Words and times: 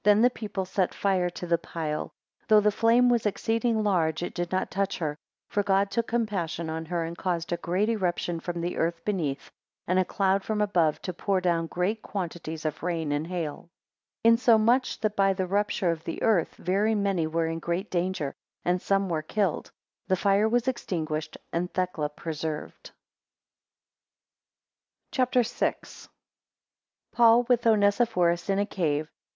Then 0.02 0.22
the 0.22 0.30
people 0.30 0.64
set 0.64 0.92
fire 0.92 1.30
to 1.30 1.46
the 1.46 1.56
pile; 1.56 2.10
though 2.48 2.58
the 2.58 2.72
flame 2.72 3.08
was 3.08 3.24
exceeding 3.24 3.84
large, 3.84 4.24
it 4.24 4.34
did 4.34 4.50
not 4.50 4.72
touch 4.72 4.98
her; 4.98 5.16
for 5.48 5.62
God 5.62 5.88
took 5.88 6.08
compassion 6.08 6.68
on 6.68 6.86
her, 6.86 7.04
and 7.04 7.16
caused 7.16 7.52
a 7.52 7.56
great 7.58 7.88
eruption 7.88 8.40
from 8.40 8.60
the 8.60 8.76
earth 8.76 9.04
beneath, 9.04 9.52
and 9.86 10.00
a 10.00 10.04
cloud 10.04 10.42
from 10.42 10.60
above 10.60 11.00
to 11.02 11.12
pour 11.12 11.40
down 11.40 11.68
great 11.68 12.02
quantities 12.02 12.64
of 12.64 12.82
rain 12.82 13.12
and 13.12 13.28
hail; 13.28 13.70
16 14.26 14.32
Insomuch 14.32 14.98
that 14.98 15.14
by 15.14 15.32
the 15.32 15.46
rupture 15.46 15.92
of 15.92 16.02
the 16.02 16.20
earth, 16.24 16.56
very 16.56 16.96
many 16.96 17.28
were 17.28 17.46
in 17.46 17.60
great 17.60 17.88
danger, 17.88 18.34
and 18.64 18.82
some 18.82 19.08
were 19.08 19.22
killed, 19.22 19.70
the 20.08 20.16
fire 20.16 20.48
was 20.48 20.66
extinguished, 20.66 21.36
and 21.52 21.72
Thecla 21.72 22.08
preserved. 22.08 22.90
CHAPTER 25.12 25.44
VI. 25.44 25.74
1 25.80 25.82
Paul 27.12 27.42
with 27.44 27.64
Onesiphorus 27.64 28.50
in 28.50 28.58
a 28.58 28.66
cave. 28.66 29.08